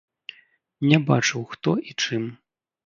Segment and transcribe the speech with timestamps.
[0.93, 2.23] Не бачыў хто і чым.